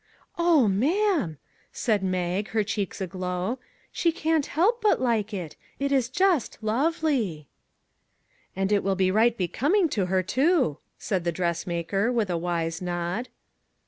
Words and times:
""Oh, 0.49 0.67
ma'am," 0.67 1.37
said 1.71 2.01
Mag, 2.01 2.47
her 2.57 2.63
cheeks 2.63 3.01
aglow," 3.01 3.59
she 3.91 4.11
can't 4.11 4.47
help 4.47 4.81
but 4.81 4.99
like 4.99 5.31
it; 5.31 5.55
it 5.77 5.91
is 5.91 6.09
just 6.09 6.57
lovely! 6.63 7.47
""And 8.55 8.71
it 8.71 8.83
will 8.83 8.95
be 8.95 9.11
right 9.11 9.37
becoming 9.37 9.87
to 9.89 10.07
her, 10.07 10.23
too," 10.23 10.79
said 10.97 11.23
the 11.23 11.31
dressmaker 11.31 12.11
with 12.11 12.31
a 12.31 12.35
wise 12.39 12.81
nod. 12.81 13.27